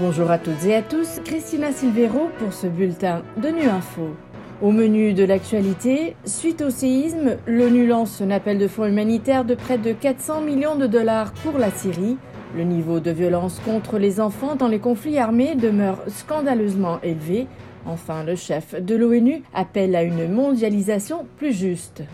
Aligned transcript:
Bonjour 0.00 0.30
à 0.30 0.38
toutes 0.38 0.64
et 0.64 0.74
à 0.74 0.80
tous, 0.80 1.20
Christina 1.26 1.72
Silvero 1.72 2.30
pour 2.38 2.54
ce 2.54 2.66
bulletin 2.66 3.22
de 3.36 3.48
Nu 3.48 3.68
Info. 3.68 4.16
Au 4.62 4.70
menu 4.70 5.12
de 5.12 5.24
l'actualité, 5.24 6.16
suite 6.24 6.62
au 6.62 6.70
séisme, 6.70 7.36
l'ONU 7.46 7.86
lance 7.86 8.22
un 8.22 8.30
appel 8.30 8.56
de 8.56 8.66
fonds 8.66 8.86
humanitaire 8.86 9.44
de 9.44 9.54
près 9.54 9.76
de 9.76 9.92
400 9.92 10.40
millions 10.40 10.76
de 10.76 10.86
dollars 10.86 11.34
pour 11.34 11.58
la 11.58 11.70
Syrie. 11.70 12.16
Le 12.56 12.62
niveau 12.62 12.98
de 12.98 13.10
violence 13.10 13.60
contre 13.62 13.98
les 13.98 14.20
enfants 14.20 14.56
dans 14.56 14.68
les 14.68 14.78
conflits 14.78 15.18
armés 15.18 15.54
demeure 15.54 15.98
scandaleusement 16.08 16.98
élevé. 17.02 17.46
Enfin, 17.84 18.24
le 18.24 18.36
chef 18.36 18.82
de 18.82 18.96
l'ONU 18.96 19.42
appelle 19.52 19.94
à 19.94 20.02
une 20.02 20.32
mondialisation 20.32 21.26
plus 21.36 21.52
juste. 21.52 22.04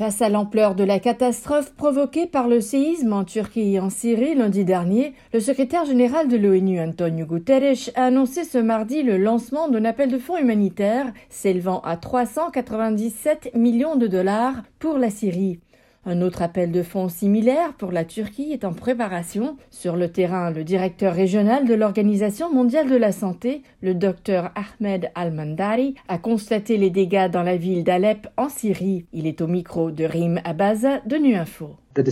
Face 0.00 0.22
à 0.22 0.30
l'ampleur 0.30 0.74
de 0.74 0.82
la 0.82 0.98
catastrophe 0.98 1.74
provoquée 1.74 2.26
par 2.26 2.48
le 2.48 2.62
séisme 2.62 3.12
en 3.12 3.22
Turquie 3.22 3.74
et 3.74 3.80
en 3.80 3.90
Syrie 3.90 4.34
lundi 4.34 4.64
dernier, 4.64 5.12
le 5.34 5.40
secrétaire 5.40 5.84
général 5.84 6.26
de 6.26 6.38
l'ONU 6.38 6.80
Antonio 6.80 7.26
Guterres 7.26 7.90
a 7.96 8.06
annoncé 8.06 8.44
ce 8.44 8.56
mardi 8.56 9.02
le 9.02 9.18
lancement 9.18 9.68
d'un 9.68 9.84
appel 9.84 10.10
de 10.10 10.16
fonds 10.16 10.38
humanitaire 10.38 11.12
s'élevant 11.28 11.80
à 11.80 11.98
397 11.98 13.50
millions 13.54 13.96
de 13.96 14.06
dollars 14.06 14.54
pour 14.78 14.96
la 14.96 15.10
Syrie. 15.10 15.60
Un 16.06 16.22
autre 16.22 16.40
appel 16.40 16.72
de 16.72 16.82
fonds 16.82 17.10
similaire 17.10 17.74
pour 17.74 17.92
la 17.92 18.06
Turquie 18.06 18.52
est 18.52 18.64
en 18.64 18.72
préparation. 18.72 19.58
Sur 19.70 19.96
le 19.96 20.10
terrain, 20.10 20.50
le 20.50 20.64
directeur 20.64 21.14
régional 21.14 21.66
de 21.66 21.74
l'Organisation 21.74 22.50
mondiale 22.50 22.88
de 22.88 22.96
la 22.96 23.12
santé, 23.12 23.62
le 23.82 23.94
docteur 23.94 24.50
Ahmed 24.54 25.10
Al-Mandari, 25.14 25.96
a 26.08 26.16
constaté 26.16 26.78
les 26.78 26.88
dégâts 26.88 27.30
dans 27.30 27.42
la 27.42 27.58
ville 27.58 27.84
d'Alep 27.84 28.28
en 28.38 28.48
Syrie. 28.48 29.04
Il 29.12 29.26
est 29.26 29.42
au 29.42 29.46
micro 29.46 29.90
de 29.90 30.04
Rim 30.04 30.40
Abaza 30.44 31.00
de 31.00 31.16
NUINFO. 31.16 31.76
La 31.96 32.02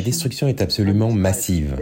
destruction 0.00 0.48
est 0.48 0.62
absolument 0.62 1.12
massive 1.12 1.76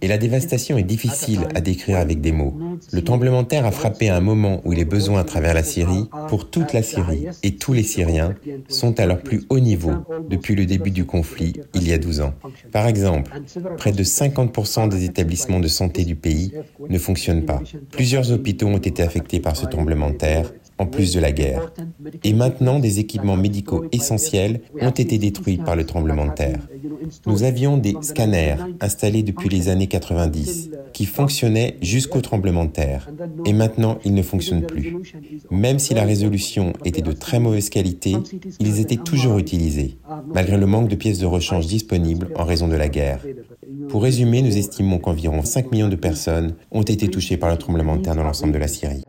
et 0.00 0.06
la 0.06 0.18
dévastation 0.18 0.78
est 0.78 0.84
difficile 0.84 1.40
à 1.54 1.60
décrire 1.60 1.98
avec 1.98 2.20
des 2.20 2.30
mots. 2.30 2.54
Le 2.92 3.02
tremblement 3.02 3.42
de 3.42 3.48
terre 3.48 3.66
a 3.66 3.72
frappé 3.72 4.08
à 4.08 4.16
un 4.16 4.20
moment 4.20 4.60
où 4.64 4.72
il 4.72 4.78
est 4.78 4.84
besoin 4.84 5.20
à 5.20 5.24
travers 5.24 5.54
la 5.54 5.64
Syrie 5.64 6.08
pour 6.28 6.50
toute 6.50 6.72
la 6.72 6.82
Syrie 6.82 7.26
et 7.42 7.56
tous 7.56 7.72
les 7.72 7.82
Syriens 7.82 8.34
sont 8.68 9.00
à 9.00 9.06
leur 9.06 9.22
plus 9.22 9.42
haut 9.48 9.58
niveau 9.60 9.92
depuis 10.30 10.54
le 10.54 10.66
début 10.66 10.92
du 10.92 11.04
conflit 11.04 11.54
il 11.74 11.88
y 11.88 11.92
a 11.92 11.98
12 11.98 12.20
ans. 12.20 12.34
Par 12.70 12.86
exemple, 12.86 13.32
près 13.76 13.92
de 13.92 14.04
50% 14.04 14.88
des 14.88 15.04
établissements 15.04 15.60
de 15.60 15.68
santé 15.68 16.04
du 16.04 16.14
pays 16.14 16.52
ne 16.88 16.98
fonctionnent 16.98 17.44
pas. 17.44 17.60
Plusieurs 17.90 18.30
hôpitaux 18.30 18.68
ont 18.68 18.78
été 18.78 19.02
affectés 19.02 19.40
par 19.40 19.56
ce 19.56 19.66
tremblement 19.66 20.10
de 20.10 20.16
terre 20.16 20.52
en 20.78 20.86
plus 20.86 21.12
de 21.12 21.20
la 21.20 21.32
guerre. 21.32 21.72
Et 22.24 22.32
maintenant, 22.32 22.78
des 22.78 22.98
équipements 23.00 23.36
médicaux 23.36 23.84
essentiels 23.92 24.60
ont 24.80 24.90
été 24.90 25.18
détruits 25.18 25.58
par 25.58 25.76
le 25.76 25.84
tremblement 25.84 26.26
de 26.26 26.32
terre. 26.34 26.68
Nous 27.26 27.42
avions 27.42 27.76
des 27.76 27.94
scanners 28.00 28.56
installés 28.80 29.22
depuis 29.22 29.48
les 29.48 29.68
années 29.68 29.86
90 29.86 30.70
qui 30.92 31.06
fonctionnaient 31.06 31.76
jusqu'au 31.82 32.20
tremblement 32.20 32.64
de 32.64 32.70
terre. 32.70 33.10
Et 33.44 33.52
maintenant, 33.52 33.98
ils 34.04 34.14
ne 34.14 34.22
fonctionnent 34.22 34.66
plus. 34.66 34.96
Même 35.50 35.78
si 35.78 35.94
la 35.94 36.04
résolution 36.04 36.72
était 36.84 37.02
de 37.02 37.12
très 37.12 37.38
mauvaise 37.38 37.68
qualité, 37.68 38.16
ils 38.60 38.80
étaient 38.80 38.96
toujours 38.96 39.38
utilisés, 39.38 39.98
malgré 40.32 40.56
le 40.56 40.66
manque 40.66 40.88
de 40.88 40.96
pièces 40.96 41.18
de 41.18 41.26
rechange 41.26 41.66
disponibles 41.66 42.28
en 42.34 42.44
raison 42.44 42.68
de 42.68 42.76
la 42.76 42.88
guerre. 42.88 43.24
Pour 43.88 44.02
résumer, 44.02 44.42
nous 44.42 44.56
estimons 44.56 44.98
qu'environ 44.98 45.42
5 45.42 45.70
millions 45.72 45.88
de 45.88 45.96
personnes 45.96 46.54
ont 46.70 46.82
été 46.82 47.08
touchées 47.08 47.36
par 47.36 47.50
le 47.50 47.56
tremblement 47.56 47.96
de 47.96 48.02
terre 48.02 48.16
dans 48.16 48.24
l'ensemble 48.24 48.52
de 48.52 48.58
la 48.58 48.68
Syrie. 48.68 49.02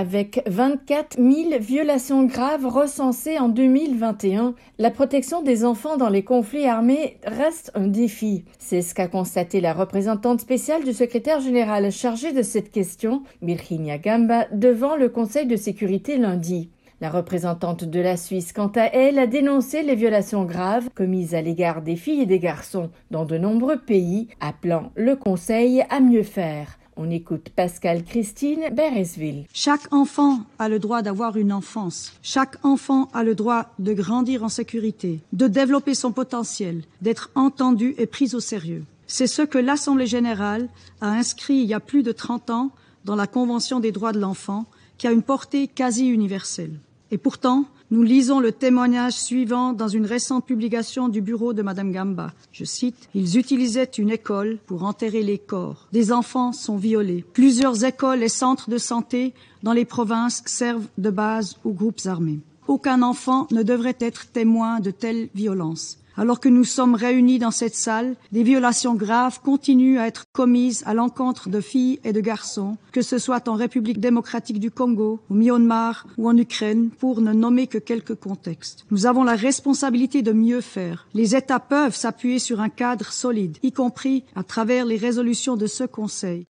Avec 0.00 0.42
24 0.46 1.18
000 1.18 1.60
violations 1.60 2.24
graves 2.24 2.64
recensées 2.64 3.38
en 3.38 3.50
2021, 3.50 4.54
la 4.78 4.90
protection 4.90 5.42
des 5.42 5.62
enfants 5.62 5.98
dans 5.98 6.08
les 6.08 6.24
conflits 6.24 6.64
armés 6.64 7.18
reste 7.26 7.70
un 7.74 7.86
défi. 7.86 8.46
C'est 8.58 8.80
ce 8.80 8.94
qu'a 8.94 9.08
constaté 9.08 9.60
la 9.60 9.74
représentante 9.74 10.40
spéciale 10.40 10.84
du 10.84 10.94
secrétaire 10.94 11.40
général 11.40 11.92
chargé 11.92 12.32
de 12.32 12.40
cette 12.40 12.70
question, 12.70 13.24
Virginia 13.42 13.98
Gamba, 13.98 14.46
devant 14.52 14.96
le 14.96 15.10
Conseil 15.10 15.46
de 15.46 15.56
sécurité 15.56 16.16
lundi. 16.16 16.70
La 17.02 17.10
représentante 17.10 17.84
de 17.84 18.00
la 18.00 18.16
Suisse, 18.16 18.54
quant 18.54 18.72
à 18.76 18.84
elle, 18.84 19.18
a 19.18 19.26
dénoncé 19.26 19.82
les 19.82 19.96
violations 19.96 20.46
graves 20.46 20.88
commises 20.94 21.34
à 21.34 21.42
l'égard 21.42 21.82
des 21.82 21.96
filles 21.96 22.22
et 22.22 22.26
des 22.26 22.38
garçons 22.38 22.88
dans 23.10 23.26
de 23.26 23.36
nombreux 23.36 23.78
pays, 23.78 24.28
appelant 24.40 24.92
le 24.94 25.14
Conseil 25.14 25.84
à 25.90 26.00
mieux 26.00 26.22
faire. 26.22 26.79
On 26.96 27.10
écoute 27.10 27.50
Pascal 27.54 28.04
Christine 28.04 28.68
Beresville. 28.72 29.44
Chaque 29.54 29.92
enfant 29.92 30.40
a 30.58 30.68
le 30.68 30.78
droit 30.78 31.02
d'avoir 31.02 31.36
une 31.36 31.52
enfance. 31.52 32.12
Chaque 32.22 32.62
enfant 32.64 33.08
a 33.14 33.22
le 33.22 33.34
droit 33.34 33.72
de 33.78 33.92
grandir 33.92 34.44
en 34.44 34.48
sécurité, 34.48 35.20
de 35.32 35.46
développer 35.46 35.94
son 35.94 36.12
potentiel, 36.12 36.82
d'être 37.00 37.30
entendu 37.34 37.94
et 37.96 38.06
pris 38.06 38.34
au 38.34 38.40
sérieux. 38.40 38.84
C'est 39.06 39.26
ce 39.26 39.42
que 39.42 39.58
l'Assemblée 39.58 40.06
générale 40.06 40.68
a 41.00 41.10
inscrit 41.10 41.54
il 41.54 41.66
y 41.66 41.74
a 41.74 41.80
plus 41.80 42.02
de 42.02 42.12
30 42.12 42.50
ans 42.50 42.70
dans 43.04 43.16
la 43.16 43.26
Convention 43.26 43.80
des 43.80 43.92
droits 43.92 44.12
de 44.12 44.20
l'enfant, 44.20 44.66
qui 44.98 45.06
a 45.06 45.12
une 45.12 45.22
portée 45.22 45.68
quasi 45.68 46.06
universelle. 46.06 46.78
Et 47.10 47.18
pourtant, 47.18 47.64
nous 47.90 48.04
lisons 48.04 48.38
le 48.38 48.52
témoignage 48.52 49.14
suivant 49.14 49.72
dans 49.72 49.88
une 49.88 50.06
récente 50.06 50.46
publication 50.46 51.08
du 51.08 51.20
bureau 51.20 51.52
de 51.52 51.62
Madame 51.62 51.90
Gamba. 51.90 52.32
Je 52.52 52.64
cite, 52.64 53.08
Ils 53.14 53.36
utilisaient 53.36 53.90
une 53.98 54.10
école 54.10 54.58
pour 54.66 54.84
enterrer 54.84 55.24
les 55.24 55.38
corps. 55.38 55.88
Des 55.92 56.12
enfants 56.12 56.52
sont 56.52 56.76
violés. 56.76 57.24
Plusieurs 57.32 57.84
écoles 57.84 58.22
et 58.22 58.28
centres 58.28 58.70
de 58.70 58.78
santé 58.78 59.34
dans 59.64 59.72
les 59.72 59.84
provinces 59.84 60.42
servent 60.46 60.86
de 60.98 61.10
base 61.10 61.56
aux 61.64 61.72
groupes 61.72 62.00
armés. 62.06 62.38
Aucun 62.68 63.02
enfant 63.02 63.48
ne 63.50 63.64
devrait 63.64 63.96
être 63.98 64.30
témoin 64.30 64.78
de 64.78 64.92
telles 64.92 65.28
violences. 65.34 65.99
Alors 66.16 66.40
que 66.40 66.48
nous 66.48 66.64
sommes 66.64 66.94
réunis 66.94 67.38
dans 67.38 67.50
cette 67.50 67.74
salle, 67.74 68.16
des 68.32 68.42
violations 68.42 68.94
graves 68.94 69.40
continuent 69.40 69.98
à 69.98 70.06
être 70.06 70.26
commises 70.32 70.82
à 70.86 70.94
l'encontre 70.94 71.48
de 71.48 71.60
filles 71.60 72.00
et 72.04 72.12
de 72.12 72.20
garçons, 72.20 72.76
que 72.92 73.02
ce 73.02 73.18
soit 73.18 73.48
en 73.48 73.54
République 73.54 74.00
démocratique 74.00 74.60
du 74.60 74.70
Congo, 74.70 75.20
au 75.30 75.34
Myanmar 75.34 76.06
ou 76.18 76.28
en 76.28 76.36
Ukraine, 76.36 76.90
pour 76.98 77.20
ne 77.20 77.32
nommer 77.32 77.66
que 77.66 77.78
quelques 77.78 78.16
contextes. 78.16 78.84
Nous 78.90 79.06
avons 79.06 79.24
la 79.24 79.36
responsabilité 79.36 80.22
de 80.22 80.32
mieux 80.32 80.60
faire. 80.60 81.06
Les 81.14 81.36
États 81.36 81.60
peuvent 81.60 81.96
s'appuyer 81.96 82.38
sur 82.38 82.60
un 82.60 82.68
cadre 82.68 83.12
solide, 83.12 83.58
y 83.62 83.72
compris 83.72 84.24
à 84.34 84.42
travers 84.42 84.84
les 84.84 84.96
résolutions 84.96 85.56
de 85.56 85.66
ce 85.66 85.84
Conseil. 85.84 86.46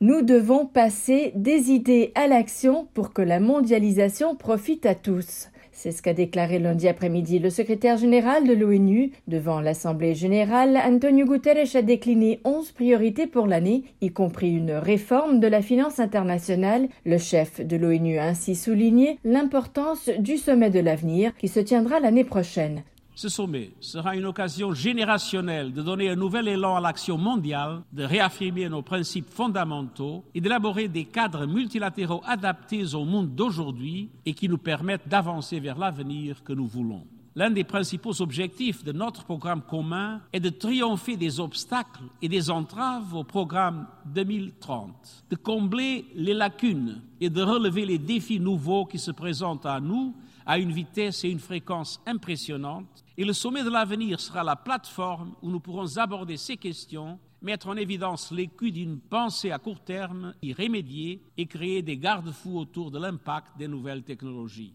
Nous 0.00 0.20
devons 0.20 0.66
passer 0.66 1.32
des 1.34 1.70
idées 1.70 2.12
à 2.14 2.26
l'action 2.26 2.86
pour 2.92 3.14
que 3.14 3.22
la 3.22 3.40
mondialisation 3.40 4.36
profite 4.36 4.84
à 4.84 4.94
tous. 4.94 5.48
C'est 5.78 5.92
ce 5.92 6.00
qu'a 6.00 6.14
déclaré 6.14 6.58
lundi 6.58 6.88
après-midi 6.88 7.38
le 7.38 7.50
secrétaire 7.50 7.98
général 7.98 8.48
de 8.48 8.54
l'ONU. 8.54 9.12
Devant 9.28 9.60
l'Assemblée 9.60 10.14
générale, 10.14 10.78
Antonio 10.82 11.26
Guterres 11.26 11.76
a 11.76 11.82
décliné 11.82 12.40
11 12.44 12.72
priorités 12.72 13.26
pour 13.26 13.46
l'année, 13.46 13.82
y 14.00 14.10
compris 14.10 14.52
une 14.52 14.72
réforme 14.72 15.38
de 15.38 15.46
la 15.46 15.60
finance 15.60 16.00
internationale. 16.00 16.88
Le 17.04 17.18
chef 17.18 17.60
de 17.60 17.76
l'ONU 17.76 18.16
a 18.16 18.24
ainsi 18.24 18.54
souligné 18.54 19.18
l'importance 19.22 20.08
du 20.18 20.38
sommet 20.38 20.70
de 20.70 20.80
l'avenir 20.80 21.36
qui 21.36 21.46
se 21.46 21.60
tiendra 21.60 22.00
l'année 22.00 22.24
prochaine. 22.24 22.82
Ce 23.18 23.30
sommet 23.30 23.70
sera 23.80 24.14
une 24.14 24.26
occasion 24.26 24.74
générationnelle 24.74 25.72
de 25.72 25.80
donner 25.80 26.10
un 26.10 26.16
nouvel 26.16 26.48
élan 26.48 26.76
à 26.76 26.82
l'action 26.82 27.16
mondiale, 27.16 27.80
de 27.90 28.04
réaffirmer 28.04 28.68
nos 28.68 28.82
principes 28.82 29.30
fondamentaux 29.30 30.22
et 30.34 30.40
d'élaborer 30.42 30.86
des 30.88 31.06
cadres 31.06 31.46
multilatéraux 31.46 32.20
adaptés 32.26 32.94
au 32.94 33.06
monde 33.06 33.34
d'aujourd'hui 33.34 34.10
et 34.26 34.34
qui 34.34 34.50
nous 34.50 34.58
permettent 34.58 35.08
d'avancer 35.08 35.60
vers 35.60 35.78
l'avenir 35.78 36.44
que 36.44 36.52
nous 36.52 36.66
voulons. 36.66 37.06
L'un 37.34 37.50
des 37.50 37.64
principaux 37.64 38.20
objectifs 38.20 38.84
de 38.84 38.92
notre 38.92 39.24
programme 39.24 39.62
commun 39.62 40.20
est 40.34 40.40
de 40.40 40.50
triompher 40.50 41.16
des 41.16 41.40
obstacles 41.40 42.04
et 42.20 42.28
des 42.28 42.50
entraves 42.50 43.14
au 43.14 43.24
programme 43.24 43.86
2030, 44.14 45.24
de 45.30 45.36
combler 45.36 46.04
les 46.14 46.34
lacunes 46.34 47.00
et 47.22 47.30
de 47.30 47.40
relever 47.40 47.86
les 47.86 47.98
défis 47.98 48.40
nouveaux 48.40 48.84
qui 48.84 48.98
se 48.98 49.10
présentent 49.10 49.64
à 49.64 49.80
nous 49.80 50.14
à 50.46 50.58
une 50.58 50.72
vitesse 50.72 51.24
et 51.24 51.30
une 51.30 51.40
fréquence 51.40 52.00
impressionnantes. 52.06 53.04
Et 53.18 53.24
le 53.24 53.32
sommet 53.32 53.64
de 53.64 53.70
l'avenir 53.70 54.20
sera 54.20 54.44
la 54.44 54.56
plateforme 54.56 55.34
où 55.42 55.50
nous 55.50 55.60
pourrons 55.60 55.98
aborder 55.98 56.36
ces 56.36 56.56
questions, 56.56 57.18
mettre 57.42 57.68
en 57.68 57.76
évidence 57.76 58.30
l'écu 58.30 58.70
d'une 58.70 59.00
pensée 59.00 59.50
à 59.50 59.58
court 59.58 59.80
terme, 59.80 60.34
y 60.42 60.52
remédier 60.52 61.20
et 61.36 61.46
créer 61.46 61.82
des 61.82 61.98
garde-fous 61.98 62.58
autour 62.58 62.90
de 62.90 62.98
l'impact 62.98 63.58
des 63.58 63.68
nouvelles 63.68 64.04
technologies. 64.04 64.74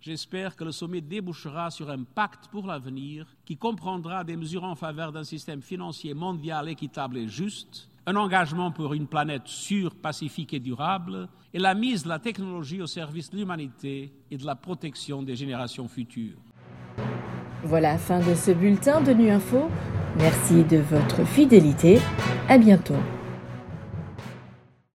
J'espère 0.00 0.56
que 0.56 0.64
le 0.64 0.72
sommet 0.72 1.02
débouchera 1.02 1.70
sur 1.70 1.90
un 1.90 2.04
pacte 2.04 2.48
pour 2.48 2.66
l'avenir 2.66 3.26
qui 3.44 3.58
comprendra 3.58 4.24
des 4.24 4.36
mesures 4.36 4.64
en 4.64 4.74
faveur 4.74 5.12
d'un 5.12 5.24
système 5.24 5.60
financier 5.60 6.14
mondial 6.14 6.70
équitable 6.70 7.18
et 7.18 7.28
juste, 7.28 7.89
un 8.06 8.16
engagement 8.16 8.70
pour 8.70 8.94
une 8.94 9.06
planète 9.06 9.46
sûre, 9.46 9.94
pacifique 9.94 10.54
et 10.54 10.60
durable, 10.60 11.28
et 11.52 11.58
la 11.58 11.74
mise 11.74 12.04
de 12.04 12.08
la 12.08 12.18
technologie 12.18 12.80
au 12.80 12.86
service 12.86 13.30
de 13.30 13.36
l'humanité 13.36 14.12
et 14.30 14.36
de 14.36 14.46
la 14.46 14.54
protection 14.54 15.22
des 15.22 15.36
générations 15.36 15.88
futures. 15.88 16.38
Voilà, 17.64 17.98
fin 17.98 18.20
de 18.20 18.34
ce 18.34 18.52
bulletin 18.52 19.00
de 19.00 19.12
Nu 19.12 19.30
Info. 19.30 19.68
Merci 20.18 20.64
de 20.64 20.78
votre 20.78 21.24
fidélité. 21.24 22.00
À 22.48 22.58
bientôt. 22.58 22.96